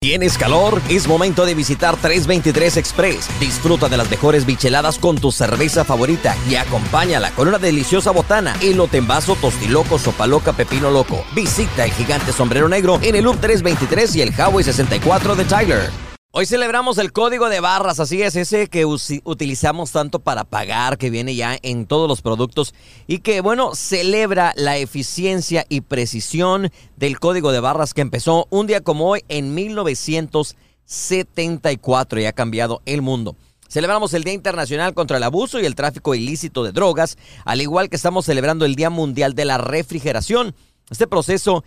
[0.00, 0.80] ¿Tienes calor?
[0.88, 3.28] Es momento de visitar 323 Express.
[3.40, 8.56] Disfruta de las mejores bicheladas con tu cerveza favorita y acompáñala con una deliciosa botana,
[8.62, 11.24] elote en vaso, tostiloco, sopa loca, pepino loco.
[11.34, 16.07] Visita el gigante sombrero negro en el Loop 323 y el Highway 64 de Tyler.
[16.40, 21.10] Hoy celebramos el código de barras, así es, ese que utilizamos tanto para pagar, que
[21.10, 22.76] viene ya en todos los productos
[23.08, 28.68] y que, bueno, celebra la eficiencia y precisión del código de barras que empezó un
[28.68, 33.34] día como hoy en 1974 y ha cambiado el mundo.
[33.68, 37.88] Celebramos el Día Internacional contra el Abuso y el Tráfico Ilícito de Drogas, al igual
[37.88, 40.54] que estamos celebrando el Día Mundial de la Refrigeración.
[40.88, 41.64] Este proceso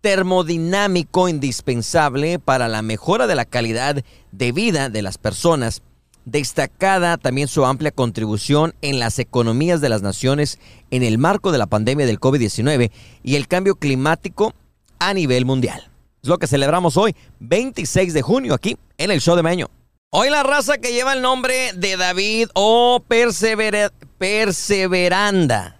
[0.00, 5.82] termodinámico indispensable para la mejora de la calidad de vida de las personas,
[6.24, 10.58] destacada también su amplia contribución en las economías de las naciones
[10.90, 12.90] en el marco de la pandemia del COVID-19
[13.22, 14.54] y el cambio climático
[14.98, 15.90] a nivel mundial.
[16.22, 19.68] Es lo que celebramos hoy, 26 de junio, aquí en el show de Meño.
[20.10, 23.02] Hoy la raza que lleva el nombre de David o
[24.18, 25.79] Perseveranda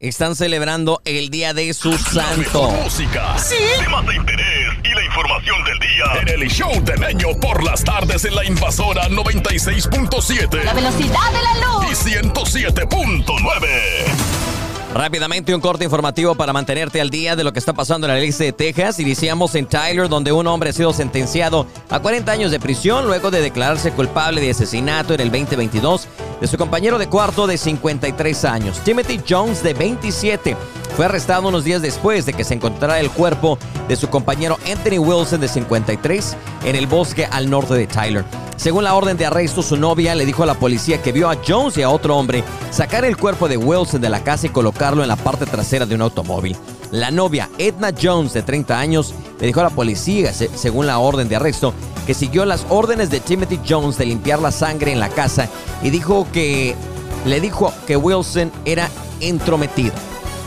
[0.00, 2.68] están celebrando el día de su santo.
[2.70, 3.54] música, ¿Sí?
[3.78, 4.46] temas de interés
[4.82, 8.44] y la información del día en el show de Meño por las tardes en la
[8.46, 10.64] invasora 96.7.
[10.64, 11.84] La velocidad de la luz.
[11.90, 14.49] Y 107.9.
[14.94, 18.18] Rápidamente un corte informativo para mantenerte al día de lo que está pasando en la
[18.18, 18.98] ley de Texas.
[18.98, 23.30] Iniciamos en Tyler, donde un hombre ha sido sentenciado a 40 años de prisión luego
[23.30, 26.08] de declararse culpable de asesinato en el 2022
[26.40, 28.80] de su compañero de cuarto de 53 años.
[28.80, 30.56] Timothy Jones, de 27,
[30.96, 34.98] fue arrestado unos días después de que se encontrara el cuerpo de su compañero Anthony
[34.98, 38.24] Wilson, de 53, en el bosque al norte de Tyler.
[38.60, 41.38] Según la orden de arresto, su novia le dijo a la policía que vio a
[41.48, 45.00] Jones y a otro hombre sacar el cuerpo de Wilson de la casa y colocarlo
[45.00, 46.54] en la parte trasera de un automóvil.
[46.90, 51.26] La novia, Edna Jones, de 30 años, le dijo a la policía, según la orden
[51.26, 51.72] de arresto,
[52.06, 55.48] que siguió las órdenes de Timothy Jones de limpiar la sangre en la casa
[55.82, 56.76] y dijo que
[57.24, 59.94] le dijo que Wilson era entrometido.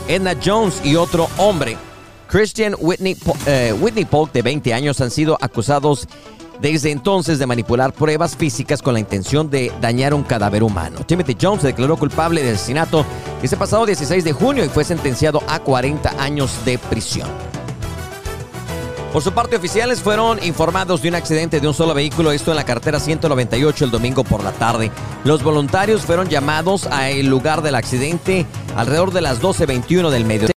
[0.06, 1.76] Edna Jones y otro hombre,
[2.28, 3.16] Christian Whitney,
[3.46, 6.06] eh, Whitney Polk, de 20 años, han sido acusados
[6.60, 11.00] desde entonces de manipular pruebas físicas con la intención de dañar un cadáver humano.
[11.06, 13.04] Timothy Jones se declaró culpable de asesinato
[13.42, 17.28] ese pasado 16 de junio y fue sentenciado a 40 años de prisión.
[19.14, 22.56] Por su parte, oficiales fueron informados de un accidente de un solo vehículo, esto en
[22.56, 24.90] la carretera 198 el domingo por la tarde.
[25.22, 28.44] Los voluntarios fueron llamados al lugar del accidente
[28.74, 30.54] alrededor de las 12.21 del mediodía.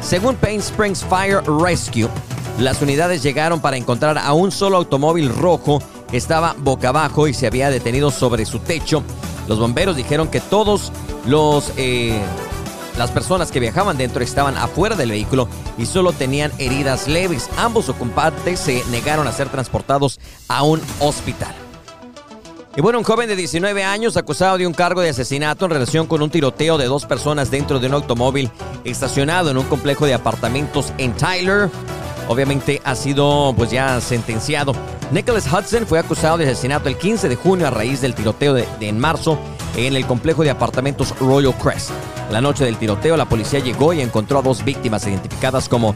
[0.00, 2.08] Según Pain Springs Fire Rescue,
[2.58, 5.80] las unidades llegaron para encontrar a un solo automóvil rojo
[6.10, 9.02] que estaba boca abajo y se había detenido sobre su techo.
[9.46, 10.92] Los bomberos dijeron que todos
[11.26, 12.20] los eh,
[12.98, 15.48] las personas que viajaban dentro estaban afuera del vehículo
[15.78, 17.48] y solo tenían heridas leves.
[17.56, 20.18] Ambos ocupantes se negaron a ser transportados
[20.48, 21.54] a un hospital.
[22.76, 26.06] Y bueno, un joven de 19 años acusado de un cargo de asesinato en relación
[26.06, 28.50] con un tiroteo de dos personas dentro de un automóvil
[28.84, 31.70] estacionado en un complejo de apartamentos en Tyler,
[32.28, 34.72] obviamente ha sido pues ya sentenciado.
[35.10, 38.66] Nicholas Hudson fue acusado de asesinato el 15 de junio a raíz del tiroteo de,
[38.80, 39.38] en marzo
[39.76, 41.90] en el complejo de apartamentos Royal Crest.
[42.30, 45.94] La noche del tiroteo, la policía llegó y encontró a dos víctimas identificadas como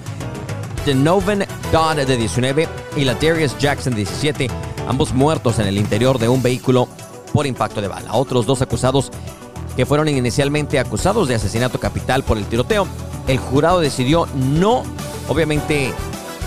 [0.86, 4.48] Denovan Dodd de 19 y la Darius Jackson de 17,
[4.88, 6.88] ambos muertos en el interior de un vehículo
[7.32, 8.14] por impacto de bala.
[8.14, 9.10] Otros dos acusados
[9.76, 12.86] que fueron inicialmente acusados de asesinato capital por el tiroteo,
[13.26, 14.82] el jurado decidió no,
[15.28, 15.92] obviamente,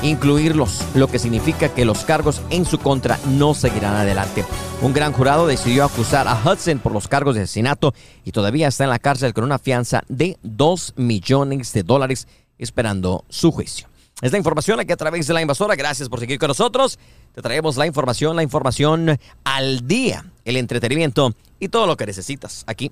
[0.02, 4.46] incluirlos, lo que significa que los cargos en su contra no seguirán adelante.
[4.82, 8.84] Un gran jurado decidió acusar a Hudson por los cargos de asesinato y todavía está
[8.84, 13.88] en la cárcel con una fianza de 2 millones de dólares esperando su juicio.
[14.22, 15.76] Es la información aquí a través de la invasora.
[15.76, 16.98] Gracias por seguir con nosotros.
[17.34, 22.64] Te traemos la información, la información al día, el entretenimiento y todo lo que necesitas
[22.66, 22.92] aquí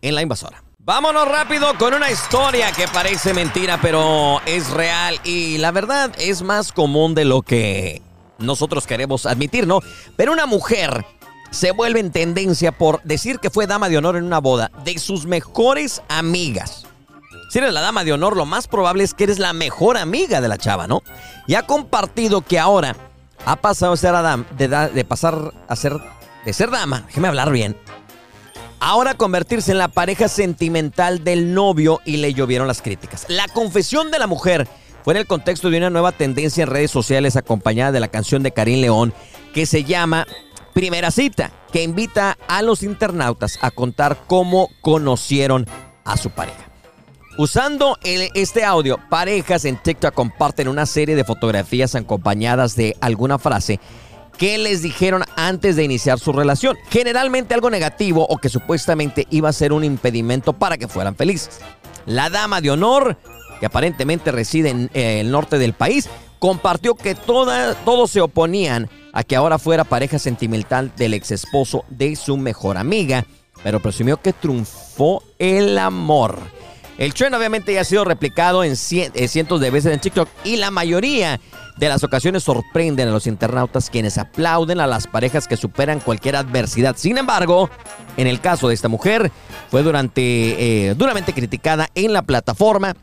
[0.00, 0.62] en la invasora.
[0.90, 6.42] Vámonos rápido con una historia que parece mentira, pero es real y la verdad es
[6.42, 8.02] más común de lo que
[8.38, 9.82] nosotros queremos admitir, ¿no?
[10.16, 11.06] Pero una mujer
[11.52, 14.98] se vuelve en tendencia por decir que fue dama de honor en una boda de
[14.98, 16.86] sus mejores amigas.
[17.50, 20.40] Si eres la dama de honor, lo más probable es que eres la mejor amiga
[20.40, 21.04] de la chava, ¿no?
[21.46, 22.96] Y ha compartido que ahora
[23.46, 25.96] ha pasado a ser Adam, de, de pasar a ser,
[26.44, 27.76] de ser dama, déjeme hablar bien,
[28.80, 33.26] ahora convertirse en la pareja sentimental del novio y le llovieron las críticas.
[33.28, 34.66] La confesión de la mujer
[35.04, 38.42] fue en el contexto de una nueva tendencia en redes sociales acompañada de la canción
[38.42, 39.14] de Karim León
[39.54, 40.26] que se llama
[40.74, 45.66] Primera Cita, que invita a los internautas a contar cómo conocieron
[46.04, 46.66] a su pareja.
[47.38, 53.80] Usando este audio, parejas en TikTok comparten una serie de fotografías acompañadas de alguna frase
[54.40, 56.78] que les dijeron antes de iniciar su relación.
[56.88, 61.60] Generalmente algo negativo o que supuestamente iba a ser un impedimento para que fueran felices.
[62.06, 63.18] La dama de honor,
[63.60, 66.08] que aparentemente reside en eh, el norte del país,
[66.38, 72.16] compartió que todos se oponían a que ahora fuera pareja sentimental del ex esposo de
[72.16, 73.26] su mejor amiga,
[73.62, 76.38] pero presumió que triunfó el amor.
[76.96, 80.56] El trend obviamente ya ha sido replicado en eh, cientos de veces en TikTok y
[80.56, 81.40] la mayoría
[81.76, 86.36] de las ocasiones sorprenden a los internautas quienes aplauden a las parejas que superan cualquier
[86.36, 86.96] adversidad.
[86.96, 87.70] Sin embargo,
[88.16, 89.32] en el caso de esta mujer,
[89.70, 92.94] fue durante, eh, duramente criticada en la plataforma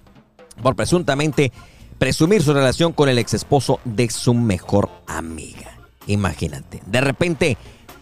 [0.61, 1.51] por presuntamente
[1.97, 5.71] presumir su relación con el ex esposo de su mejor amiga.
[6.05, 7.57] Imagínate, de repente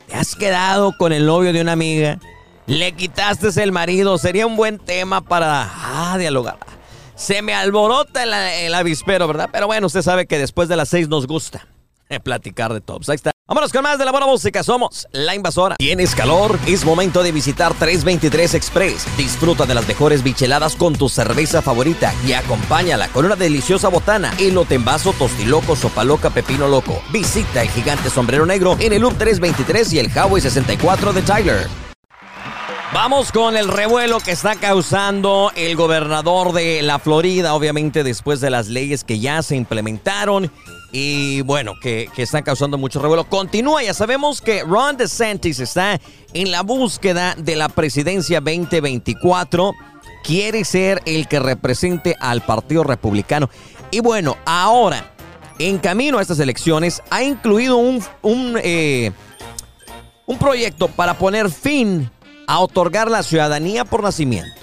[0.08, 2.20] te has quedado con el novio de una amiga,
[2.68, 6.75] le quitaste el marido, sería un buen tema para ah, dialogar.
[7.16, 9.50] Se me alborota el, avispero, ¿verdad?
[9.52, 11.66] Pero bueno, usted sabe que después de las seis nos gusta
[12.24, 13.10] platicar de tops.
[13.10, 13.32] Ahí está.
[13.48, 14.64] Vámonos con más de la buena música.
[14.64, 15.76] Somos La Invasora.
[15.78, 16.58] ¿Tienes calor?
[16.66, 19.06] Es momento de visitar 323 Express.
[19.18, 24.34] Disfruta de las mejores bicheladas con tu cerveza favorita y acompáñala con una deliciosa botana,
[24.40, 27.02] elote en vaso, tostiloco, sopa loca, pepino loco.
[27.14, 31.85] Visita el gigante sombrero negro en el Loop 323 y el Highway 64 de Tyler.
[32.95, 38.50] Vamos con el revuelo que está causando el gobernador de la Florida, obviamente después de
[38.50, 40.50] las leyes que ya se implementaron
[40.94, 43.25] y bueno, que, están causando mucho revuelo.
[43.25, 46.00] Continúa, ya sabemos que Ron DeSantis está
[46.33, 49.74] en la búsqueda de la presidencia 2024.
[50.24, 53.50] Quiere ser el que represente al Partido Republicano.
[53.92, 55.13] Y bueno, ahora,
[55.59, 59.12] en camino a estas elecciones, ha incluido un, un, eh,
[60.25, 62.09] un proyecto para poner fin
[62.47, 64.62] a otorgar la ciudadanía por nacimiento,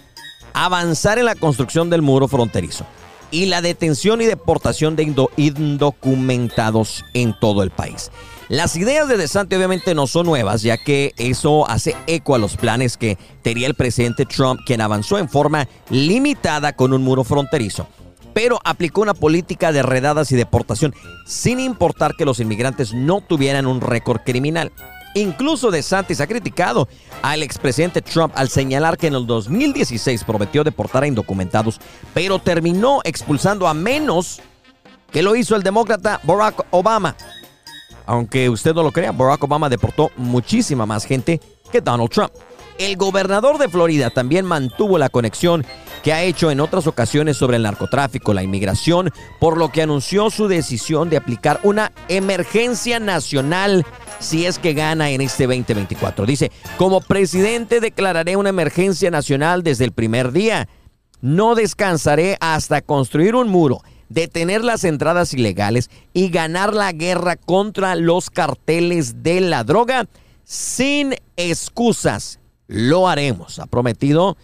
[0.54, 2.86] avanzar en la construcción del muro fronterizo
[3.30, 8.10] y la detención y deportación de indocumentados en todo el país.
[8.48, 12.58] Las ideas de DeSantis obviamente no son nuevas, ya que eso hace eco a los
[12.58, 17.88] planes que tenía el presidente Trump, quien avanzó en forma limitada con un muro fronterizo,
[18.34, 20.94] pero aplicó una política de redadas y deportación,
[21.26, 24.70] sin importar que los inmigrantes no tuvieran un récord criminal.
[25.14, 26.88] Incluso DeSantis ha criticado
[27.20, 31.80] al expresidente Trump al señalar que en el 2016 prometió deportar a indocumentados,
[32.14, 34.40] pero terminó expulsando a menos
[35.10, 37.14] que lo hizo el demócrata Barack Obama.
[38.06, 42.32] Aunque usted no lo crea, Barack Obama deportó muchísima más gente que Donald Trump.
[42.78, 45.64] El gobernador de Florida también mantuvo la conexión
[46.02, 49.10] que ha hecho en otras ocasiones sobre el narcotráfico, la inmigración,
[49.40, 53.86] por lo que anunció su decisión de aplicar una emergencia nacional
[54.18, 56.26] si es que gana en este 2024.
[56.26, 60.68] Dice, como presidente declararé una emergencia nacional desde el primer día.
[61.20, 67.94] No descansaré hasta construir un muro, detener las entradas ilegales y ganar la guerra contra
[67.94, 70.08] los carteles de la droga
[70.44, 72.40] sin excusas.
[72.66, 74.36] Lo haremos, ha prometido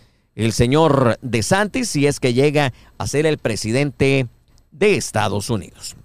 [0.45, 4.29] el señor DeSantis si es que llega a ser el presidente
[4.71, 5.97] de Estados Unidos.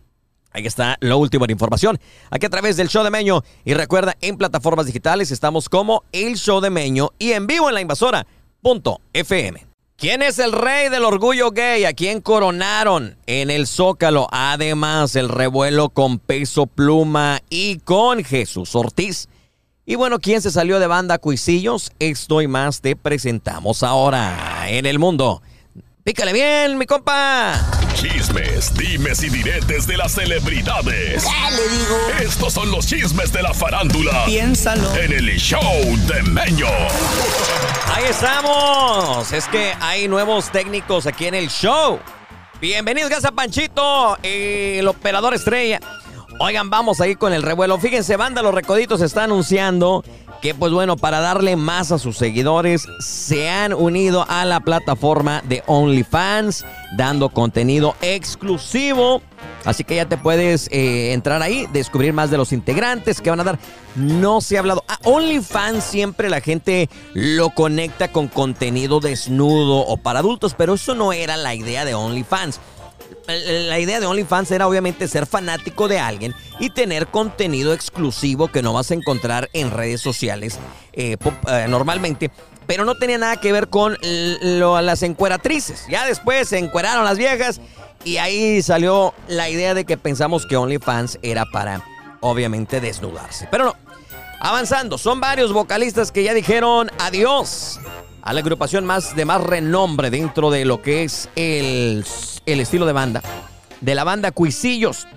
[0.52, 2.00] Ahí está la última información.
[2.30, 3.44] Aquí a través del show de Meño.
[3.64, 7.76] Y recuerda, en plataformas digitales estamos como El Show de Meño y en vivo en
[7.76, 9.68] la invasora.fm.
[9.96, 11.86] ¿Quién es el rey del orgullo gay?
[11.86, 14.28] ¿A quién coronaron en el Zócalo?
[14.32, 19.30] Además, el revuelo con Peso Pluma y con Jesús Ortiz.
[19.86, 21.92] Y bueno, ¿quién se salió de banda Cuisillos?
[22.00, 25.42] Esto y más te presentamos ahora en el mundo
[26.04, 27.54] Pícale bien, mi compa.
[27.96, 31.24] Chismes, dimes y diretes de las celebridades.
[31.24, 31.98] le digo?
[32.20, 34.26] Estos son los chismes de la farándula.
[34.26, 34.94] Piénsalo.
[34.98, 35.62] En el show
[36.08, 36.68] de Meño.
[37.88, 39.32] Ahí estamos.
[39.32, 42.02] Es que hay nuevos técnicos aquí en el show.
[42.60, 45.80] Bienvenidos, gracias Panchito, el operador estrella.
[46.40, 47.78] Oigan, vamos ahí con el revuelo.
[47.78, 50.04] Fíjense, banda, los recoditos está anunciando
[50.42, 55.42] que pues bueno, para darle más a sus seguidores, se han unido a la plataforma
[55.48, 56.66] de OnlyFans,
[56.98, 59.22] dando contenido exclusivo.
[59.64, 63.40] Así que ya te puedes eh, entrar ahí, descubrir más de los integrantes que van
[63.40, 63.60] a dar.
[63.96, 64.84] No se ha hablado.
[64.90, 70.94] A OnlyFans siempre la gente lo conecta con contenido desnudo o para adultos, pero eso
[70.94, 72.60] no era la idea de OnlyFans
[73.28, 78.62] la idea de OnlyFans era obviamente ser fanático de alguien y tener contenido exclusivo que
[78.62, 80.60] no vas a encontrar en redes sociales
[80.94, 81.18] eh,
[81.48, 82.32] eh, normalmente.
[82.66, 85.86] Pero no tenía nada que ver con las encueratrices.
[85.90, 87.60] Ya después se encueraron las viejas
[88.06, 91.84] y ahí salió la idea de que pensamos que OnlyFans era para,
[92.22, 93.48] obviamente, desnudarse.
[93.52, 93.76] Pero no.
[94.40, 97.80] Avanzando, son varios vocalistas que ya dijeron adiós
[98.24, 102.06] a la agrupación más de más renombre dentro de lo que es el,
[102.46, 103.22] el estilo de banda,
[103.82, 105.08] de la banda Cuisillos.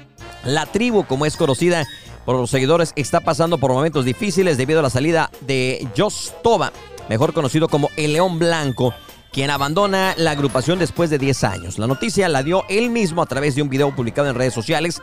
[0.44, 1.86] La tribu, como es conocida
[2.24, 6.72] por los seguidores, está pasando por momentos difíciles debido a la salida de Jos Toba,
[7.08, 8.92] mejor conocido como el León Blanco,
[9.32, 11.78] quien abandona la agrupación después de 10 años.
[11.78, 15.00] La noticia la dio él mismo a través de un video publicado en redes sociales.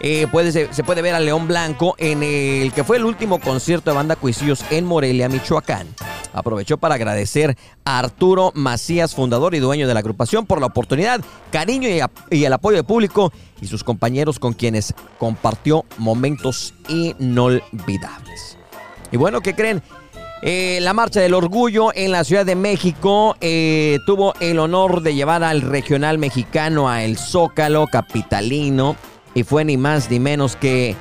[0.00, 3.90] Eh, puede, se, puede ver al León Blanco en el que fue el último concierto
[3.90, 5.86] de banda Cuisillos en Morelia, Michoacán.
[6.36, 11.22] Aprovechó para agradecer a Arturo Macías, fundador y dueño de la agrupación, por la oportunidad,
[11.50, 18.58] cariño y, el apoyo del público y sus compañeros con quienes compartió momentos inolvidables.
[19.10, 19.82] Y bueno, ¿qué creen?
[20.42, 25.14] Eh, la Marcha del Orgullo en la Ciudad de México eh, tuvo el honor de
[25.14, 28.94] llevar al regional mexicano a el Zócalo capitalino
[29.32, 30.94] y fue ni más ni menos que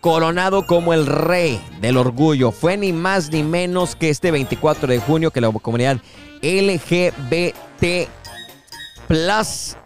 [0.00, 2.52] coronado como el rey del orgullo.
[2.52, 5.98] Fue ni más ni menos que este 24 de junio que la comunidad
[6.42, 8.08] LGBT
[9.08, 9.76] Plus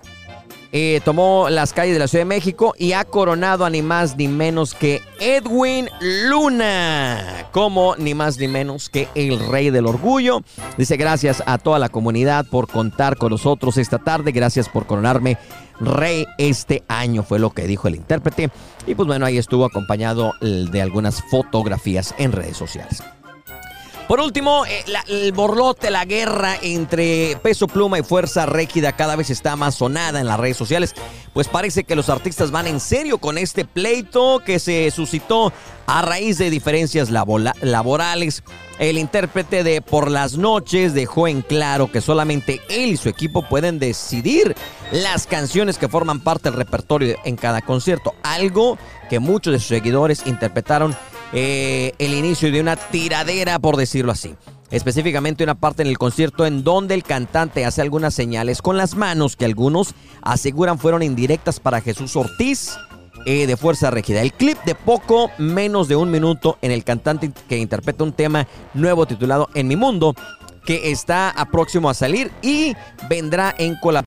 [0.73, 4.17] eh, tomó las calles de la Ciudad de México y ha coronado a ni más
[4.17, 10.43] ni menos que Edwin Luna como ni más ni menos que el rey del orgullo.
[10.79, 15.39] Dice gracias a toda la comunidad por contar con nosotros esta tarde, gracias por coronarme
[15.81, 18.51] rey este año, fue lo que dijo el intérprete.
[18.87, 23.03] Y pues bueno, ahí estuvo acompañado de algunas fotografías en redes sociales.
[24.11, 29.31] Por último, eh, el borlote, la guerra entre Peso Pluma y Fuerza Régida cada vez
[29.31, 30.97] está más sonada en las redes sociales.
[31.33, 35.53] Pues parece que los artistas van en serio con este pleito que se suscitó
[35.87, 38.43] a raíz de diferencias laborales.
[38.81, 43.49] El intérprete de Por las noches dejó en claro que solamente él y su equipo
[43.49, 44.57] pueden decidir
[44.91, 48.13] las canciones que forman parte del repertorio en cada concierto.
[48.25, 48.77] Algo
[49.09, 50.97] que muchos de sus seguidores interpretaron
[51.33, 54.35] eh, el inicio de una tiradera, por decirlo así.
[54.71, 58.95] Específicamente una parte en el concierto en donde el cantante hace algunas señales con las
[58.95, 62.77] manos que algunos aseguran fueron indirectas para Jesús Ortiz
[63.27, 64.23] eh, de Fuerza Regida.
[64.23, 68.47] El clip de poco menos de un minuto en el cantante que interpreta un tema
[68.75, 70.15] nuevo titulado En mi mundo
[70.65, 72.75] que está a próximo a salir y
[73.09, 74.07] vendrá en colaboración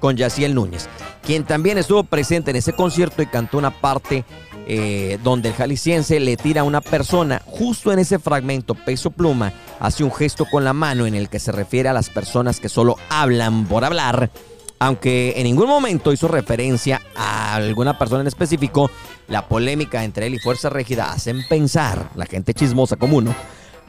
[0.00, 0.86] con Yaciel Núñez,
[1.22, 4.24] quien también estuvo presente en ese concierto y cantó una parte
[4.66, 7.42] eh, donde el jalisciense le tira a una persona.
[7.46, 11.38] Justo en ese fragmento, Peso Pluma hace un gesto con la mano en el que
[11.38, 14.30] se refiere a las personas que solo hablan por hablar.
[14.78, 18.90] Aunque en ningún momento hizo referencia a alguna persona en específico,
[19.28, 23.34] la polémica entre él y Fuerza Régida hacen pensar, la gente chismosa como uno,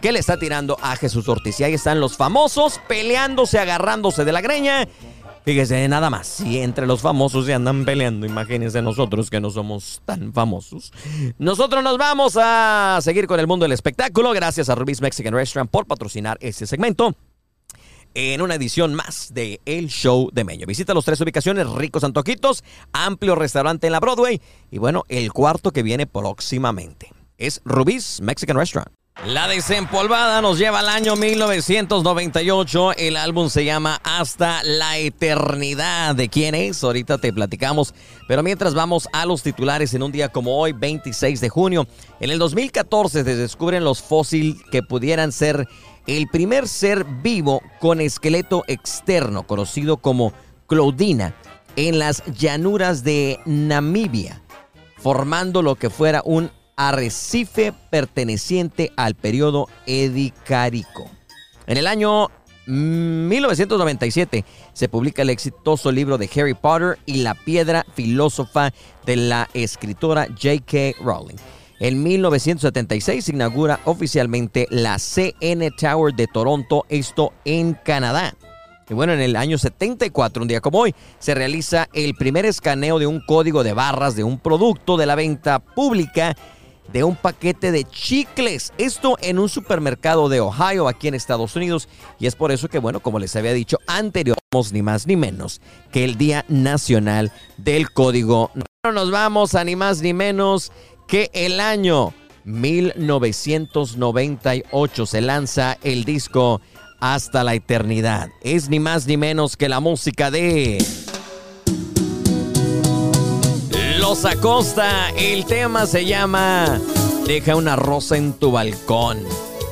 [0.01, 1.60] que le está tirando a Jesús Ortiz.
[1.60, 4.88] Y ahí están los famosos peleándose, agarrándose de la greña
[5.45, 10.01] Fíjese, nada más, si entre los famosos se andan peleando, imagínense nosotros que no somos
[10.03, 10.91] tan famosos.
[11.37, 14.31] Nosotros nos vamos a seguir con el mundo del espectáculo.
[14.31, 17.15] Gracias a Rubí's Mexican Restaurant por patrocinar este segmento
[18.15, 20.65] en una edición más de El Show de Meño.
[20.65, 25.69] Visita los tres ubicaciones, ricos antojitos, amplio restaurante en la Broadway y bueno, el cuarto
[25.69, 27.11] que viene próximamente.
[27.37, 28.91] Es Rubí's Mexican Restaurant.
[29.24, 32.93] La desempolvada nos lleva al año 1998.
[32.93, 36.15] El álbum se llama Hasta la Eternidad.
[36.15, 36.84] ¿De quién es?
[36.84, 37.95] Ahorita te platicamos.
[38.27, 41.88] Pero mientras vamos a los titulares en un día como hoy, 26 de junio.
[42.19, 45.65] En el 2014 se descubren los fósiles que pudieran ser
[46.05, 50.34] el primer ser vivo con esqueleto externo, conocido como
[50.67, 51.34] Claudina,
[51.75, 54.43] en las llanuras de Namibia,
[54.98, 61.10] formando lo que fuera un arrecife perteneciente al periodo edicárico.
[61.67, 62.29] En el año
[62.67, 68.74] 1997 se publica el exitoso libro de Harry Potter y la piedra filósofa
[69.05, 71.03] de la escritora J.K.
[71.03, 71.36] Rowling.
[71.79, 78.34] En 1976 se inaugura oficialmente la CN Tower de Toronto, esto en Canadá.
[78.88, 83.00] Y bueno, en el año 74, un día como hoy, se realiza el primer escaneo
[83.00, 86.36] de un código de barras de un producto de la venta pública
[86.91, 88.73] de un paquete de chicles.
[88.77, 91.87] Esto en un supermercado de Ohio, aquí en Estados Unidos.
[92.19, 95.59] Y es por eso que, bueno, como les había dicho anteriormente, ni más ni menos
[95.91, 98.51] que el Día Nacional del Código.
[98.85, 100.71] No nos vamos a ni más ni menos
[101.07, 102.13] que el año
[102.45, 106.61] 1998 se lanza el disco
[107.01, 108.29] Hasta la Eternidad.
[108.41, 110.77] Es ni más ni menos que la música de...
[114.07, 115.09] Los Acosta.
[115.17, 116.79] El tema se llama
[117.25, 119.24] Deja una rosa en tu balcón.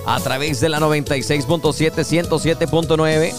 [0.08, 3.32] A través de la 96.7, 107.9.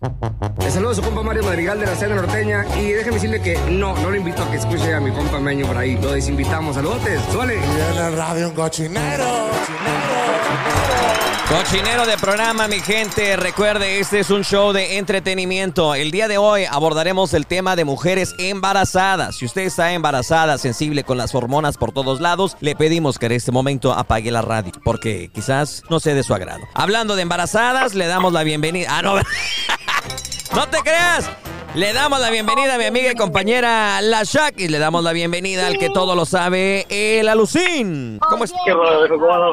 [0.00, 3.58] Le saludo a su compa Mario Madrigal de la Cena Norteña y déjeme decirle que
[3.70, 5.98] no, no le invito a que escuche a mi compa Meño por ahí.
[6.00, 6.76] Lo desinvitamos.
[6.76, 7.56] Saludotes, suele.
[7.56, 9.50] Y en el radio un cochinero.
[11.50, 13.36] Cochinero de programa, mi gente.
[13.36, 15.94] Recuerde, este es un show de entretenimiento.
[15.94, 19.36] El día de hoy abordaremos el tema de mujeres embarazadas.
[19.36, 23.32] Si usted está embarazada, sensible con las hormonas por todos lados, le pedimos que en
[23.32, 26.62] este momento apague la radio, porque quizás no sea de su agrado.
[26.72, 28.96] Hablando de embarazadas, le damos la bienvenida.
[28.96, 29.16] Ah, no.
[30.54, 31.30] no te creas.
[31.74, 35.12] Le damos la bienvenida a mi amiga y compañera La Shak y le damos la
[35.12, 38.18] bienvenida al que todo lo sabe, el Alucín.
[38.28, 38.52] ¿Cómo, es?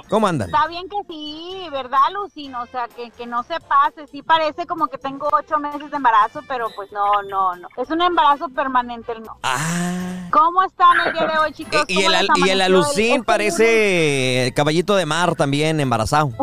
[0.10, 0.50] ¿Cómo andan?
[0.50, 2.56] Está bien que sí, ¿verdad, Alucín?
[2.56, 4.08] O sea, que, que no se pase.
[4.12, 7.68] Sí parece como que tengo ocho meses de embarazo, pero pues no, no, no.
[7.78, 9.38] Es un embarazo permanente, no.
[9.44, 10.26] Ah.
[10.32, 11.86] ¿Cómo están el día de hoy, chicos?
[11.88, 16.32] Y el, al- y el Alucín parece caballito de mar también embarazado.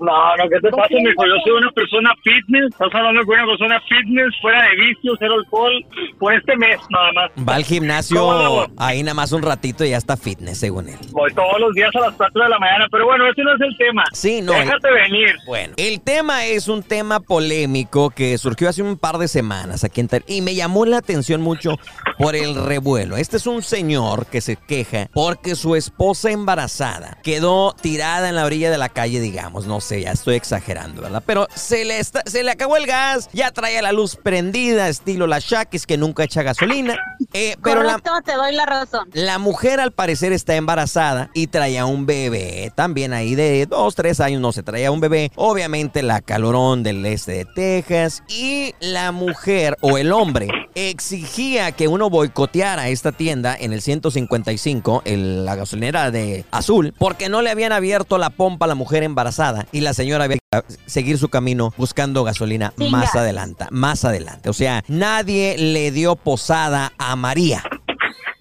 [0.00, 1.24] No, no, ¿qué te pasa, mijo?
[1.24, 2.66] Yo soy una persona fitness.
[2.72, 5.72] Estás hablando con una persona fitness, fuera de vicios, cero alcohol,
[6.18, 7.30] por este mes nada más.
[7.48, 10.98] Va al gimnasio ahí nada más un ratito y ya está fitness, según él.
[11.12, 13.60] Voy todos los días a las 4 de la mañana, pero bueno, ese no es
[13.62, 14.04] el tema.
[14.12, 14.52] Sí, no.
[14.52, 15.34] Déjate venir.
[15.46, 20.00] Bueno, el tema es un tema polémico que surgió hace un par de semanas aquí
[20.02, 21.78] en Tar- y me llamó la atención mucho
[22.18, 23.16] por el revuelo.
[23.16, 28.44] Este es un señor que se queja porque su esposa embarazada quedó tirada en la
[28.44, 31.22] orilla de la calle, digamos, no sé, ya estoy exagerando, ¿verdad?
[31.26, 35.28] Pero se le está- se le acabó el gas, ya traía la luz prendida, estilo
[35.28, 36.96] la Shakis que nunca echa gasolina.
[37.32, 39.08] Eh, pero la, te doy la razón.
[39.12, 44.18] la mujer al parecer está embarazada y traía un bebé también ahí de dos, tres
[44.18, 45.30] años, no se traía un bebé.
[45.36, 51.86] Obviamente la calorón del este de Texas y la mujer o el hombre exigía que
[51.86, 57.50] uno boicoteara esta tienda en el 155, el- la gasolinera de Azul, porque no le
[57.50, 60.38] habían abierto la pompa a la mujer embarazada y la señora había
[60.86, 64.48] seguir su camino buscando gasolina más adelante, más adelante.
[64.48, 67.62] O sea, nadie le dio posada a María.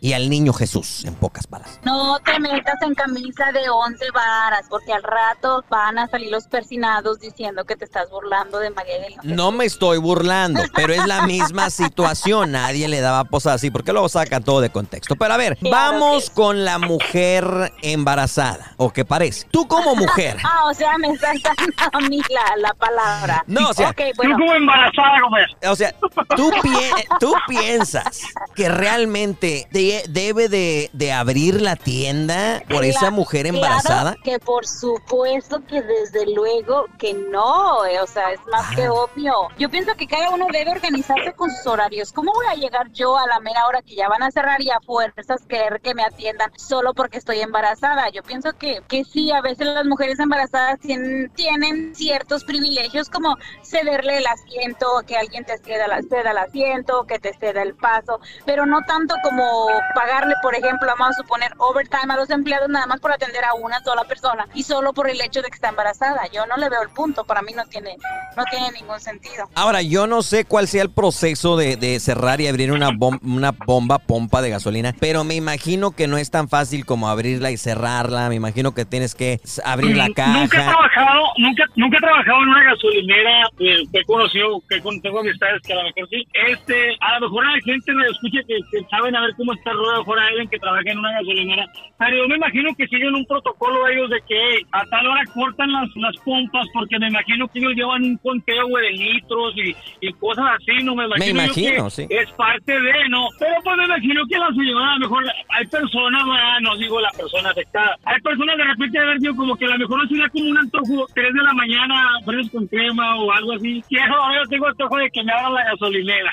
[0.04, 1.80] Y al niño Jesús, en pocas palabras.
[1.84, 6.46] No te metas en camisa de once varas, porque al rato van a salir los
[6.48, 11.06] persinados diciendo que te estás burlando de María del No me estoy burlando, pero es
[11.08, 12.52] la misma situación.
[12.52, 15.16] Nadie le daba posada así, porque luego sacan todo de contexto.
[15.16, 18.74] Pero a ver, Claro vamos que- con la mujer embarazada.
[18.76, 19.48] ¿O qué parece?
[19.52, 20.36] Tú como mujer.
[20.44, 23.44] Ah, o sea, me estás dando a mí la, la palabra.
[23.48, 25.46] No, o sea, Ok, Tú como embarazada, Gómez.
[25.70, 25.94] O sea,
[26.36, 33.12] ¿tú, pi- tú piensas que realmente de- debe de, de abrir la tienda por esa
[33.12, 34.14] mujer embarazada?
[34.14, 38.76] claro que por supuesto que desde luego que no, eh, o sea, es más Ah.
[38.76, 39.34] que obvio.
[39.58, 42.12] Yo pienso que cada uno debe organizarse con sus horarios.
[42.14, 44.70] ¿Cómo voy a llegar yo a la mera hora que ya van a cerrar y
[44.70, 48.10] a fuerzas querer que me atiendan solo porque estoy embarazada?
[48.10, 53.36] Yo pienso que, que sí, a veces las mujeres embarazadas tienen, tienen ciertos privilegios como
[53.64, 57.76] cederle el asiento, que alguien te ceda, la, ceda el asiento, que te ceda el
[57.76, 62.70] paso, pero no tanto como pagarle, por ejemplo, vamos a suponer overtime a los empleados
[62.70, 65.56] nada más por atender a una sola persona y solo por el hecho de que
[65.56, 66.22] está embarazada.
[66.34, 67.98] Yo no le veo el punto, para mí no tiene,
[68.36, 69.50] no tiene ningún sentido.
[69.56, 73.20] Ahora, yo no sé cuál sea el proceso de, de cerrar y abrir una, bom-
[73.24, 77.52] una bomba pompa de gasolina, pero me imagino que no es tan fácil como abrirla
[77.52, 78.30] y cerrarla.
[78.30, 80.72] Me imagino que tienes que abrir la Nunca he caja.
[80.72, 85.62] trabajado, nunca, nunca he trabajado en una gasolinera eh, que he conocido, que tengo amistades
[85.64, 86.28] que a lo mejor sí.
[86.48, 89.72] Este, a lo mejor hay gente me escucha que, que saben a ver cómo está
[89.72, 91.66] el ruedo, a lo mejor hay alguien que trabaja en una gasolinera.
[91.98, 95.72] Pero yo me imagino que siguen un protocolo ellos de que a tal hora cortan
[95.72, 99.76] las, las pompas porque me imagino que ellos llevan un conteo güey, de litros y,
[100.02, 101.26] y cosas así, no me imagino.
[101.26, 102.08] yo imagino, que sí.
[102.10, 103.28] Es parte de, ¿no?
[103.40, 106.24] Pero pues me imagino que la señora, a lo mejor hay personas,
[106.62, 109.70] no digo la persona afectada, hay personas de repente de haber dicho como que a
[109.70, 113.32] lo mejor no sería como un antojo 3 de la mañana, fresco con crema o
[113.32, 113.84] algo así.
[113.90, 116.32] Eso, ahora yo tengo antojo de que me abran la gasolinera.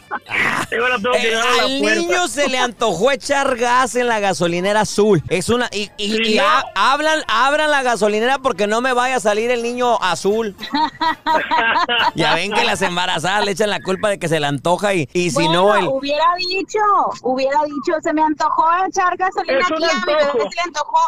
[0.70, 2.00] Yo ahora tengo que Eh, la al puerta.
[2.00, 5.22] niño se le antojó echar gas en la gasolinera azul.
[5.28, 5.68] Es una.
[5.72, 6.44] Y, y- Sí, y no.
[6.44, 10.56] ha- hablan, abran la gasolinera porque no me vaya a salir el niño azul.
[12.14, 15.09] ya ven que las embarazadas le echan la culpa de que se le antoja y,
[15.12, 15.88] y si bueno, no, el.
[15.88, 16.78] hubiera dicho,
[17.22, 20.98] hubiera dicho, se me antojó echar gasolina aquí, a mi bebé se le antojó,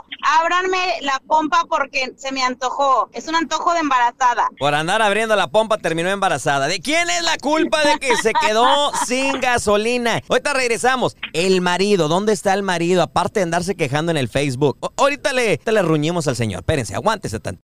[0.40, 4.48] ábranme la pompa porque se me antojó, es un antojo de embarazada.
[4.58, 6.66] Por andar abriendo la pompa terminó embarazada.
[6.68, 10.20] ¿De quién es la culpa de que se quedó sin gasolina?
[10.28, 11.16] Ahorita regresamos.
[11.32, 13.02] El marido, ¿dónde está el marido?
[13.02, 14.78] Aparte de andarse quejando en el Facebook.
[14.96, 16.60] Ahorita le, ahorita le ruñimos al señor.
[16.60, 17.62] Espérense, aguántese tanto.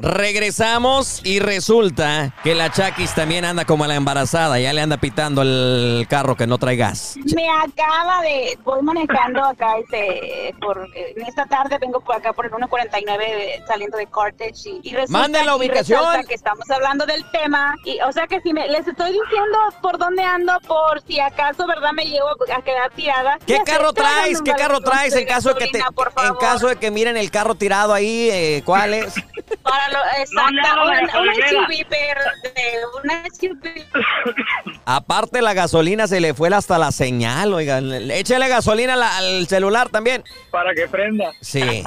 [0.00, 4.58] Regresamos y resulta que la Chakis también anda como la embarazada.
[4.58, 7.16] Ya le anda pitando el carro que no trae gas.
[7.34, 12.46] Me acaba de, voy manejando acá, este, por, en esta tarde vengo por acá por
[12.46, 16.00] el 149 saliendo de Carthage y, y resulta, Manden la ubicación.
[16.26, 19.98] que estamos hablando del tema y, o sea que si me, les estoy diciendo por
[19.98, 23.38] dónde ando por si acaso, verdad, me llevo a quedar tirada.
[23.46, 24.40] ¿Qué carro traes?
[24.42, 27.54] ¿Qué carro traes en caso de que te, en caso de que miren el carro
[27.54, 28.28] tirado ahí?
[28.30, 29.14] eh, ¿Cuál es?
[29.70, 31.48] Para lo, No le exacto, hago la una, una gasolinera.
[31.66, 37.92] SUV verde, una SUV Aparte la gasolina se le fue hasta la señal, oigan.
[38.10, 40.24] Échale gasolina la- al celular también.
[40.50, 41.30] Para que prenda.
[41.40, 41.84] Sí.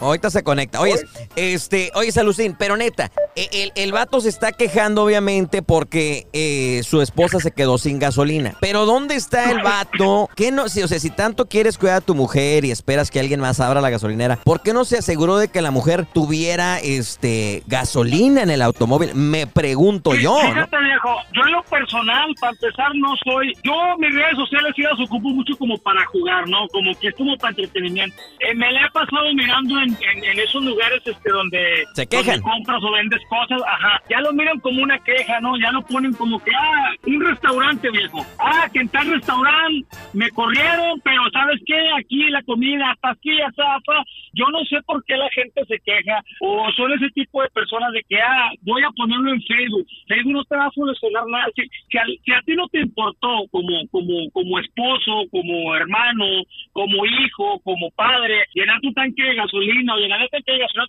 [0.00, 0.80] Ahorita se conecta.
[0.80, 0.94] Oye,
[1.36, 6.82] este, oye, Salucín, pero neta, e- el, el vato se está quejando, obviamente, porque eh,
[6.84, 8.56] su esposa se quedó sin gasolina.
[8.60, 10.28] Pero ¿dónde está el vato?
[10.36, 10.68] ¿Qué no?
[10.68, 13.58] Si, o sea, si tanto quieres cuidar a tu mujer y esperas que alguien más
[13.60, 16.78] abra la gasolinera, ¿por qué no se aseguró de que la mujer tuviera
[17.12, 19.14] este gasolina en el automóvil?
[19.14, 20.48] Me pregunto Sí, yo, ¿no?
[20.52, 23.52] Fíjate, viejo, yo en lo personal, para empezar, no soy.
[23.64, 26.66] Yo mis redes sociales sí las ocupo mucho como para jugar, ¿no?
[26.68, 28.16] Como que es como para entretenimiento.
[28.40, 32.40] Eh, me la he pasado mirando en, en- en esos lugares este, donde, Se quejan.
[32.40, 34.00] donde compras o vendes cosas, ajá.
[34.10, 35.56] Ya lo miran como una queja, ¿no?
[35.58, 38.24] Ya lo ponen como que, ah, un restaurante, viejo.
[38.38, 41.78] Ah, que en tal restaurante me corrieron, pero ¿sabes qué?
[41.98, 43.92] Aquí la comida, hasta aquí, hasta, hasta.
[44.34, 47.92] Yo no sé por qué la gente se queja o son ese tipo de personas
[47.92, 49.86] de que, ah, voy a ponerlo en Facebook.
[50.06, 51.46] Facebook no te va a solucionar nada.
[51.54, 56.24] Si, si a, si a ti no te importó como, como, como esposo, como hermano,
[56.72, 60.86] como hijo, como padre, llenar tu tanque de gasolina o llenar el tanque de gasolina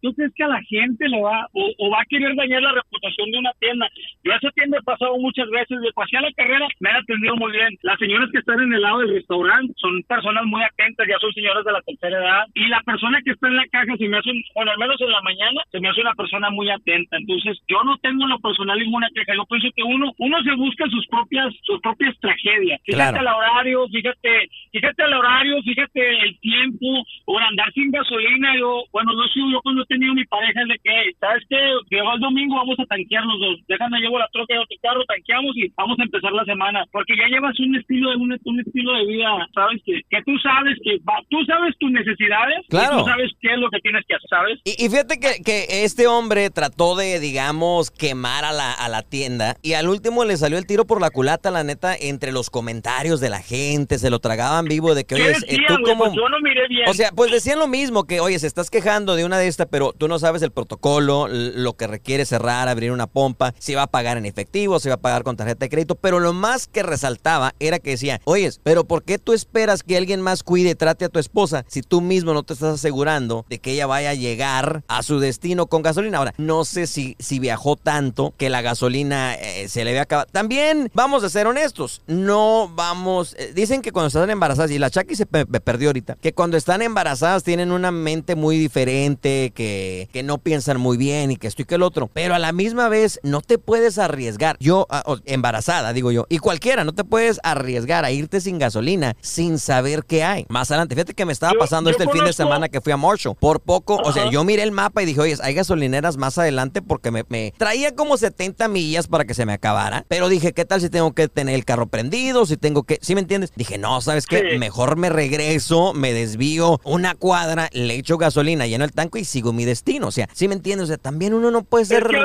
[0.00, 2.72] ¿tú crees que a la gente le va o, o va a querer dañar la
[2.72, 3.88] reputación de una tienda?
[4.24, 6.96] Yo a esa tienda he pasado muchas veces, de pasé a la carrera, me han
[6.96, 7.68] atendido muy bien.
[7.82, 11.32] Las señoras que están en el lado del restaurante son personas muy atentas, ya son
[11.32, 12.44] señoras de la tercera edad.
[12.54, 15.00] Y la persona que está en la caja se me hace, un- bueno, al menos
[15.00, 17.16] en la mañana, se me hace una persona muy atenta.
[17.16, 19.34] Entonces, yo no tengo en lo personal ninguna queja.
[19.34, 22.80] Yo pienso que uno, uno se busca sus propias, sus propias tragedias.
[22.84, 23.20] Fíjate Claro.
[23.20, 26.86] el horario, fíjate, fíjate el horario, fíjate el tiempo,
[27.26, 28.54] o andar sin gasolina.
[28.58, 31.58] Yo, bueno, no sé, yo cuando he tenido mi pareja es de que, ¿sabes qué?
[31.90, 33.58] Llegó el domingo, vamos a tanquear los dos.
[33.68, 36.84] Déjame, llevo la troca de casa carro, tanqueamos y vamos a empezar la semana.
[36.90, 40.36] Porque ya llevas un estilo de un, un estilo de vida, sabes que, que tú
[40.38, 42.96] sabes que va, tú sabes tus necesidades, Claro.
[42.96, 44.60] y tú sabes qué es lo que tienes que hacer, ¿sabes?
[44.64, 49.02] Y, y fíjate que, que este hombre trató de, digamos, quemar a la, a la
[49.02, 52.50] tienda y al último le salió el tiro por la culata, la neta, entre los
[52.50, 56.04] comentarios de la gente, se lo tragaban vivo de que, ¿Qué oye, eh, tú como...
[56.04, 56.88] Pues yo no miré bien.
[56.88, 59.68] O sea, pues decían lo mismo, que oye, se estás quejando de una de estas,
[59.70, 63.82] pero tú no sabes el protocolo, lo que requiere cerrar, abrir una pompa, si va
[63.82, 66.66] a pagar en efectivo, si va a pagar con tarjeta de crédito, pero lo más
[66.66, 70.70] que resaltaba era que decía, oye, pero ¿por qué tú esperas que alguien más cuide
[70.70, 73.86] y trate a tu esposa si tú mismo no te estás asegurando de que ella
[73.86, 76.18] vaya a llegar a su destino con gasolina?
[76.18, 80.28] Ahora, no sé si, si viajó tanto que la gasolina eh, se le había acabado.
[80.30, 84.90] También vamos a ser honestos, no vamos, eh, dicen que cuando están embarazadas, y la
[84.90, 89.52] Chucky se pe- me perdió ahorita, que cuando están embarazadas tienen una mente muy diferente,
[89.54, 92.38] que, que no piensan muy bien y que esto y que el otro, pero a
[92.38, 96.92] la misma vez no te puedes arriesgar, yo, ah, embarazada, digo yo, y cualquiera, no
[96.92, 100.44] te puedes arriesgar a irte sin gasolina sin saber qué hay.
[100.48, 102.92] Más adelante, fíjate que me estaba pasando yo este el fin de semana que fui
[102.92, 106.16] a Marshall, por poco, o sea, yo miré el mapa y dije, oye, hay gasolineras
[106.16, 110.28] más adelante porque me, me traía como 70 millas para que se me acabara, pero
[110.28, 112.46] dije, ¿qué tal si tengo que tener el carro prendido?
[112.46, 113.52] Si tengo que, ¿sí me entiendes?
[113.54, 114.52] Dije, no, ¿sabes qué?
[114.52, 114.58] Sí.
[114.58, 119.52] Mejor me regreso, me desvío una cuadra, le echo gasolina, lleno el tanque y sigo
[119.52, 120.08] mi destino.
[120.08, 120.84] O sea, ¿sí me entiendes?
[120.84, 122.20] O sea, también uno no puede ser veces,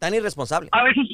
[0.00, 0.68] tan irresponsable.
[0.72, 1.04] a veces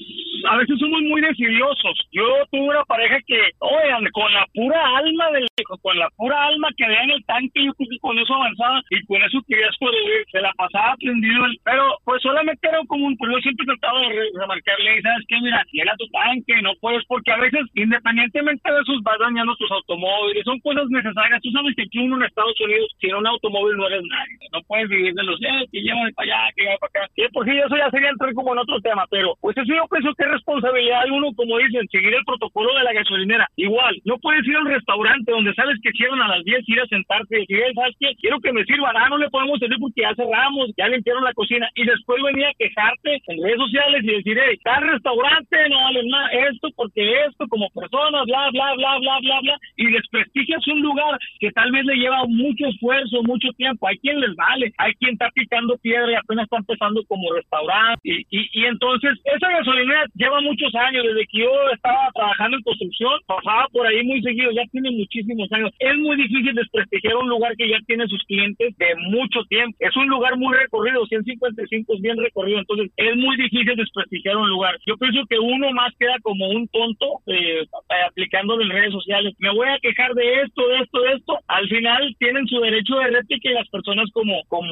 [0.48, 1.96] a veces somos muy decidiosos.
[2.12, 5.46] Yo tuve una pareja que, oigan, con la pura alma del
[5.81, 8.81] con la pura alma que había en el tanque, yo creo que con eso avanzaba
[8.90, 10.24] y con eso quería sobrevivir.
[10.33, 14.00] Se la pasaba prendido, el- pero pues solamente era como un, pues yo siempre trataba
[14.00, 15.37] de re- remarcarle, ¿sabes qué?
[15.40, 19.70] Mira, llega tu tanque, no puedes, porque a veces, independientemente de eso, vas dañando tus
[19.70, 21.40] automóviles, son cosas necesarias.
[21.42, 24.38] Tú sabes que aquí uno en Estados Unidos, sin un automóvil no eres nadie.
[24.53, 27.12] No puedes vivir de los, eh, que llevan para allá, que llevan para acá.
[27.16, 29.87] Y por sí, eso ya sería entrar como en otro tema, pero pues eso yo
[29.90, 33.47] pienso que responsabilidad de uno, como dicen, seguir el protocolo de la gasolinera.
[33.57, 36.87] Igual, no puedes ir al restaurante donde sabes que cierran a las 10, ir a
[36.87, 38.14] sentarte y decir, "Eh, ¿sabes qué?
[38.21, 38.97] Quiero que me sirvan.
[38.97, 41.69] Ah, no le podemos servir porque ya cerramos, ya limpiaron la cocina.
[41.75, 46.03] Y después venía a quejarte en redes sociales y decir, hey, tal restaurante no vale
[46.09, 49.57] nada, esto porque esto como persona, bla, bla, bla, bla, bla, bla.
[49.77, 53.87] Y desprestigias un lugar que tal vez le lleva mucho esfuerzo, mucho tiempo.
[53.87, 58.01] Hay quien les vale, hay quien está picando piedra y apenas está empezando como restaurante.
[58.05, 62.63] Y, y, y entonces, esa gasolinera lleva muchos años, desde que yo estaba trabajando en
[62.63, 65.71] construcción, pasaba por ahí muy seguido, ya tiene muchísimos años.
[65.79, 69.75] Es muy difícil desprestigiar un lugar que ya tiene sus clientes de mucho tiempo.
[69.81, 74.51] Es un lugar muy recorrido, 155 es bien recorrido, entonces es muy difícil desprestigiar un
[74.51, 74.77] lugar.
[74.87, 79.35] Yo pienso que uno más queda como un tonto eh, eh, aplicando en redes sociales.
[79.39, 81.39] Me voy a quejar de esto, de esto, de esto.
[81.49, 84.71] Al final tienen su derecho de réplica y las personas como, como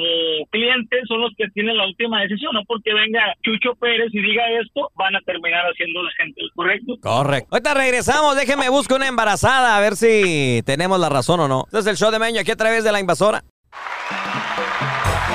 [0.51, 4.45] clientes son los que tienen la última decisión, no porque venga Chucho Pérez y diga
[4.61, 5.38] esto, van a terminar
[5.70, 6.94] haciendo la gente, ¿correcto?
[7.01, 7.48] Correcto.
[7.53, 11.64] Ahorita regresamos, déjeme buscar una embarazada a ver si tenemos la razón o no.
[11.66, 13.42] Este es el show de Meño aquí a través de la invasora.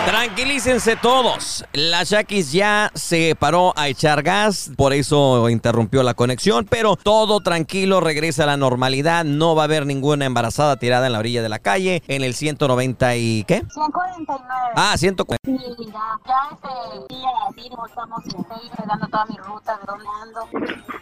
[0.05, 1.63] Tranquilícense todos.
[1.71, 7.39] La Shakis ya se paró a echar gas, por eso interrumpió la conexión, pero todo
[7.39, 9.23] tranquilo, regresa a la normalidad.
[9.23, 12.33] No va a haber ninguna embarazada tirada en la orilla de la calle en el
[12.35, 13.63] 190 y ¿qué?
[13.73, 14.73] 149.
[14.75, 15.37] Ah, 140.
[15.45, 20.47] Sí, ya, ya este día no estamos este, dando toda mi ruta, de dónde ando.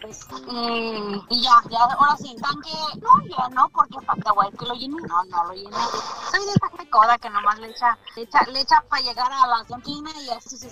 [0.01, 2.69] Pues, eh, y ya, ya, ahora sí, tanque,
[3.01, 5.77] no, ya no, porque para que lo llene, no, no lo llene.
[6.31, 9.41] Soy de esa que nomás le echa, le echa, le echa para llegar a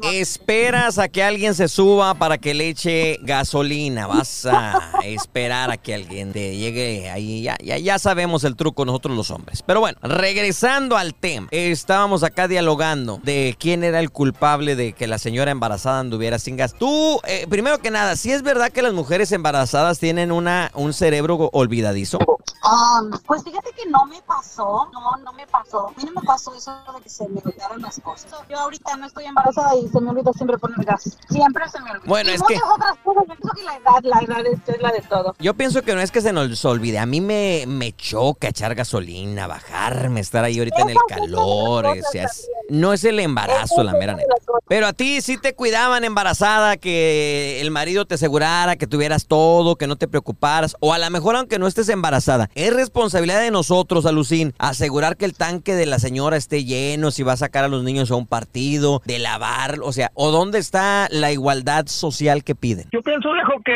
[0.01, 4.07] y Esperas a que alguien se suba para que le eche gasolina.
[4.07, 7.41] Vas a esperar a que alguien te llegue ahí.
[7.41, 9.63] Ya, ya, ya sabemos el truco nosotros los hombres.
[9.63, 11.47] Pero bueno, regresando al tema.
[11.51, 16.57] Estábamos acá dialogando de quién era el culpable de que la señora embarazada anduviera sin
[16.57, 16.73] gas.
[16.77, 20.91] Tú, eh, primero que nada, si es verdad que las mujeres embarazadas tienen una, un
[20.93, 22.19] cerebro olvidadizo.
[22.19, 25.87] Um, pues fíjate que no me pasó, no, no me pasó.
[25.87, 28.08] A mí no me pasó eso de que se me olvidaron las cosas.
[28.49, 31.17] Yo ahorita no estoy embarazada y se me olvida siempre poner gas.
[31.29, 32.03] Siempre se me olvida.
[32.07, 33.23] Bueno, y es muchas que- otras cosas.
[33.27, 35.35] Yo pienso que la edad, la edad es, es la de todo.
[35.39, 36.99] Yo pienso que no es que se nos olvide.
[36.99, 41.85] A mí me, me choca echar gasolina, bajarme, estar ahí ahorita en el calor.
[41.85, 42.49] o sea, es-.
[42.69, 44.33] No es el embarazo, la mera neta.
[44.67, 49.75] Pero a ti sí te cuidaban embarazada, que el marido te asegurara que tuvieras todo,
[49.75, 50.75] que no te preocuparas.
[50.79, 52.49] O a lo mejor aunque no estés embarazada.
[52.55, 57.23] Es responsabilidad de nosotros, Alucín, asegurar que el tanque de la señora esté lleno, si
[57.23, 60.59] va a sacar a los niños a un partido, de lavar, o sea, o dónde
[60.59, 62.87] está la igualdad social que piden.
[62.91, 63.73] Yo pienso, viejo, que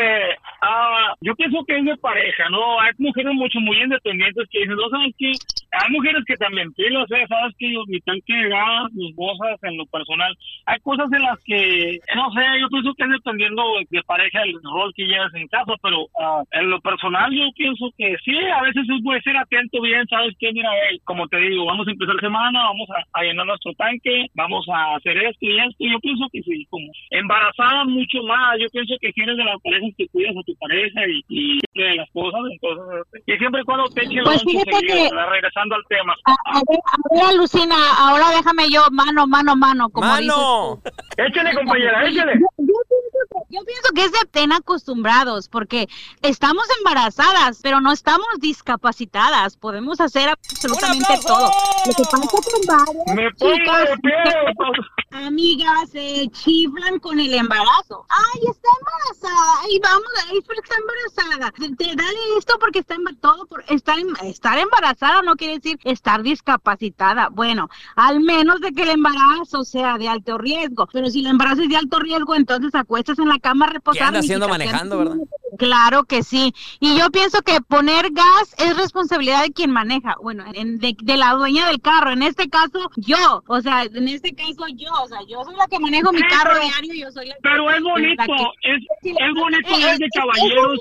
[0.64, 2.80] ah, yo pienso que es de pareja, ¿no?
[2.80, 5.32] Hay mujeres mucho muy independientes que dicen, no saben qué,
[5.72, 7.24] hay mujeres que también pilos, ¿eh?
[7.28, 10.34] sabes que yo, mi tanque de gas, mis bolsas en lo personal,
[10.66, 14.54] hay cosas en las que, no sé, yo pienso que es dependiendo de pareja el
[14.62, 18.62] rol que llevas en casa, pero ah, en lo personal yo pienso que sí, a
[18.62, 21.90] veces es bueno ser atento bien, sabes que, mira, hey, como te digo, vamos a
[21.90, 25.98] empezar semana, vamos a, a llenar nuestro tanque, vamos a hacer esto y esto, yo
[26.00, 29.90] pienso que sí, como embarazada mucho más, yo pienso que si eres de las parejas
[29.96, 33.84] que cuidas a tu pareja y, y de las cosas, entonces, y siempre y cuando
[33.90, 36.14] te echen Pues fíjate seguido, que- regresando al tema.
[36.24, 40.80] A, a ver, a ver, Lucina, ahora déjame yo, mano, mano, mano, como ¡Mano!
[40.84, 40.94] dices
[41.28, 42.32] Échale, compañera, échale.
[42.58, 45.88] Yo, yo pienso que, yo pienso que es de ten acostumbrados, porque
[46.22, 49.56] estamos embarazadas, pero no estamos discapacitadas.
[49.56, 51.50] Podemos hacer absolutamente todo.
[51.86, 54.12] Lo que pasa con varias Me pongo chicas de pie.
[55.14, 58.06] amigas se chiflan con el embarazo.
[58.08, 59.60] Ay, está embarazada.
[59.62, 61.50] Ay, vamos, ay, pero está embarazada.
[61.52, 65.78] Te, te- dale esto porque está emba- todo por estar, estar embarazada no quiere decir
[65.84, 67.28] estar discapacitada.
[67.28, 70.88] Bueno, al menos de que el embarazo sea de alto riesgo.
[70.92, 73.98] Pero si el embarazo es de alto riesgo, entonces acuestas en la cama a reposar.
[73.98, 75.16] ¿Qué anda haciendo manejando, verdad?
[75.58, 76.52] Claro que sí.
[76.80, 80.16] Y yo pienso que poner gas es responsabilidad de quien maneja.
[80.22, 82.10] Bueno, en- de, de la dueña del carro.
[82.10, 83.42] En este caso, yo.
[83.48, 84.90] O sea, en este caso, yo.
[85.02, 86.94] O sea, yo soy la que manejo mi carro pero- diario.
[87.06, 90.80] Yo soy la Pero es bonito, que- es, es bonito eh, es de es- caballeros.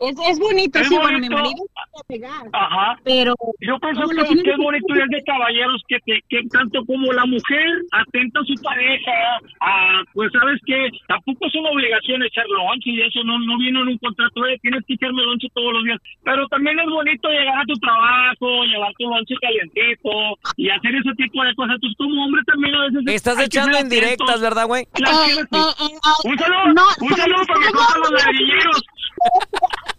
[0.00, 1.64] Es, es bonito, Es sí, bueno, mi marido
[2.08, 2.98] pegar, Ajá.
[3.04, 6.84] pero Yo pienso ¿Cómo que, es bonito y es de caballeros que, te- que tanto
[6.84, 9.12] como la mujer atenta a su pareja,
[9.60, 13.80] a, pues sabes que tampoco es una obligación echar lonche y eso no, no viene
[13.86, 16.00] en un contrato, "Oye, tienes que echarme lonche todos los días.
[16.24, 20.10] Pero también es bonito llegar a tu trabajo, llevar tu lonche calientito
[20.56, 21.74] y hacer ese tipo de cosas.
[21.76, 23.02] Entonces como hombre también a veces...
[23.06, 24.40] Estás echando ser indirectas, atentos.
[24.42, 24.82] ¿verdad, güey?
[24.82, 28.82] Eh, eh, eh, Un saludo, no, un saludo para los ladrilleros.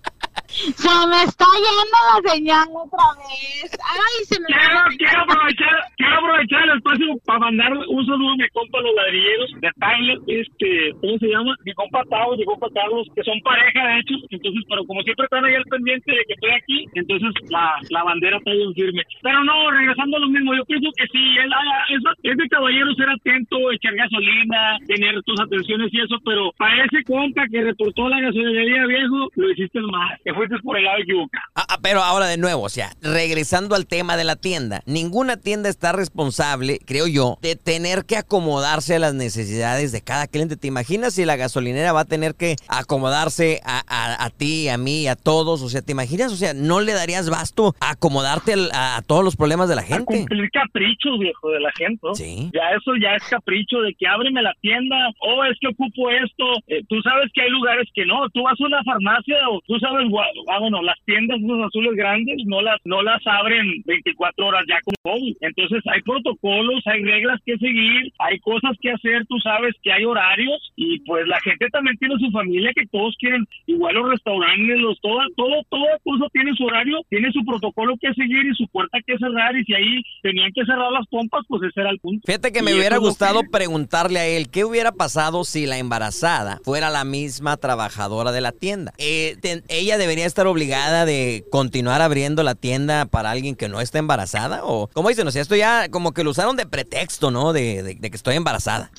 [0.58, 3.70] Se me está yendo la señal otra vez.
[3.78, 8.38] Ay, se me Quiero, quiero aprovechar, quiero aprovechar el espacio para mandar un saludo a
[8.38, 11.54] mi compa los ladrilleros de Tyler, este, ¿cómo se llama?
[11.64, 15.26] Mi compa Tavo, mi compa Carlos, que son pareja de hecho, entonces, pero como siempre
[15.26, 19.04] están ahí al pendiente de que estoy aquí, entonces la, la bandera está bien firme.
[19.22, 21.50] Pero no, regresando a lo mismo, yo pienso que sí, es,
[21.94, 26.84] es, es de caballero ser atento, echar gasolina, tener tus atenciones y eso, pero para
[26.84, 31.44] ese compa que reportó la gasolinería viejo, lo hiciste mal, que por el lado equivocado.
[31.56, 35.38] Ah, ah, pero ahora de nuevo, o sea, regresando al tema de la tienda, ninguna
[35.38, 40.58] tienda está responsable, creo yo, de tener que acomodarse a las necesidades de cada cliente.
[40.58, 44.78] ¿Te imaginas si la gasolinera va a tener que acomodarse a, a- a ti, a
[44.78, 45.62] mí, a todos?
[45.62, 46.32] O sea, ¿te imaginas?
[46.32, 49.82] O sea, ¿no le darías basto a acomodarte a, a todos los problemas de la
[49.82, 50.06] a gente?
[50.06, 52.00] cumplir caprichos, viejo, de la gente.
[52.04, 52.16] ¿no?
[52.16, 52.50] Sí.
[52.54, 56.46] Ya eso ya es capricho de que ábreme la tienda, o es que ocupo esto.
[56.68, 58.30] Eh, tú sabes que hay lugares que no.
[58.34, 61.38] Tú vas a una farmacia o tú sabes, gua- ah, bueno, las tiendas
[61.68, 65.36] azules grandes no las no las abren 24 horas ya como COVID.
[65.42, 69.26] Entonces hay protocolos, hay reglas que seguir, hay cosas que hacer.
[69.28, 73.16] Tú sabes que hay horarios y pues la gente también tiene su familia que todos
[73.20, 77.96] quieren igual los restaurantes, los todo todo toda cosa tiene su horario, tiene su protocolo
[78.00, 81.44] que seguir y su puerta que cerrar y si ahí tenían que cerrar las pompas,
[81.48, 82.22] pues ese era el punto.
[82.26, 85.78] Fíjate que me Y hubiera gustado que- preguntarle a él qué hubiera pasado si la
[85.78, 88.92] embarazada fuera la misma trabajadora de la tienda.
[88.98, 93.80] Eh, te- ella debería estar obligada de continuar abriendo la tienda para alguien que no
[93.82, 97.30] está embarazada o como dicen, o sea, esto ya como que lo usaron de pretexto,
[97.32, 97.54] ¿no?
[97.54, 98.92] De, de- de que estoy embarazada.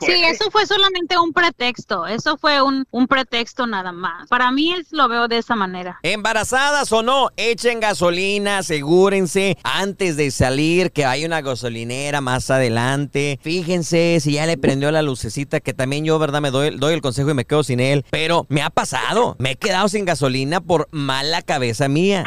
[0.00, 2.06] Sí, eso fue solamente un pretexto.
[2.06, 4.28] Eso fue un, un pretexto nada más.
[4.28, 5.98] Para mí es, lo veo de esa manera.
[6.02, 13.38] Embarazadas o no, echen gasolina, asegúrense antes de salir que hay una gasolinera más adelante.
[13.42, 17.00] Fíjense si ya le prendió la lucecita, que también yo, verdad, me doy, doy el
[17.00, 18.04] consejo y me quedo sin él.
[18.10, 22.24] Pero me ha pasado, me he quedado sin gasolina por mala cabeza mía.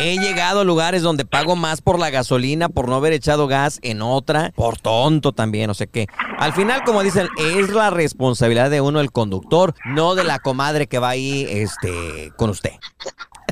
[0.00, 3.80] He llegado a lugares donde pago más por la gasolina por no haber echado gas
[3.82, 6.06] en otra, por tonto también, o sea que
[6.38, 10.86] al final, como dicen, es la responsabilidad de uno el conductor, no de la comadre
[10.86, 12.70] que va ahí este, con usted.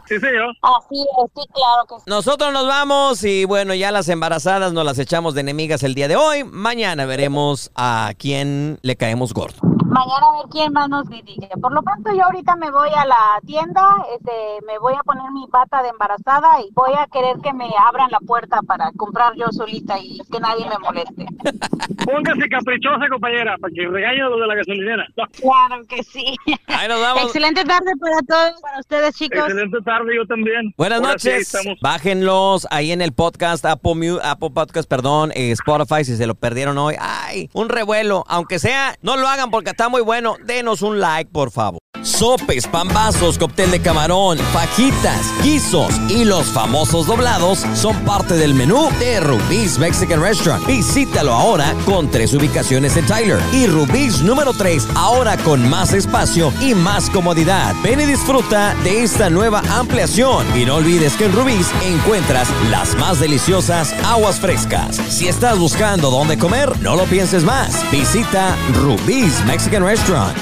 [0.07, 0.55] Sí, señor.
[0.63, 2.03] Así es, sí, claro que sí.
[2.07, 6.09] Nosotros nos vamos y bueno, ya las embarazadas nos las echamos de enemigas el día
[6.09, 6.45] de hoy.
[6.45, 9.59] Mañana veremos a quién le caemos gordo.
[9.87, 11.49] Mañana a ver quién más nos dirige.
[11.61, 14.33] Por lo pronto yo ahorita me voy a la tienda, este,
[14.67, 18.11] me voy a poner mi bata de embarazada y voy a querer que me abran
[18.11, 21.27] la puerta para comprar yo solita y que nadie me moleste.
[22.05, 25.07] Póngase caprichosa, compañera, para que regañe a los de la gasolinera.
[25.15, 26.37] Claro que sí.
[26.67, 27.23] Ahí nos vamos.
[27.25, 29.39] Excelente tarde para todos, para ustedes chicos.
[29.39, 30.73] Excelente tarde, yo también.
[30.77, 31.55] Buenas Ahora sí, noches.
[31.55, 31.79] estamos.
[31.81, 36.79] Bájenlos ahí en el podcast, Apple, Apple Podcast, perdón, eh, Spotify, si se lo perdieron
[36.79, 36.95] hoy.
[36.99, 38.25] Ay, un revuelo.
[38.29, 40.37] Aunque sea, no lo hagan porque está muy bueno.
[40.45, 41.81] Denos un like, por favor.
[42.03, 48.89] Sopes, pambazos, cóctel de camarón, fajitas, guisos y los famosos doblados son parte del menú
[49.01, 50.65] de Rubí's Mexican Restaurant.
[50.67, 56.53] Visítalo ahora con tres ubicaciones en Tyler y Rubí's número 3 ahora con más espacio
[56.61, 57.75] y más comodidad.
[57.83, 62.97] Ven y disfruta de esta nueva ampliación y no olvides que en Rubí's encuentras las
[62.97, 64.97] más deliciosas aguas frescas.
[64.97, 67.89] Si estás buscando dónde comer, no lo pienses más.
[67.93, 70.37] Visita Rubí's Mexican Restaurant.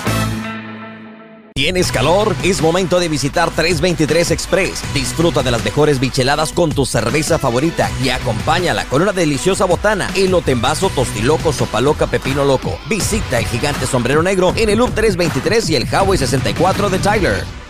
[1.55, 2.35] ¿Tienes calor?
[2.43, 4.83] Es momento de visitar 323 Express.
[4.95, 10.11] Disfruta de las mejores bicheladas con tu cerveza favorita y acompáñala con una deliciosa botana,
[10.17, 12.79] elote en vaso, tostiloco, sopa loca, pepino loco.
[12.89, 17.64] Visita el gigante sombrero negro en el Loop 323 y el Highway 64 de Tyler.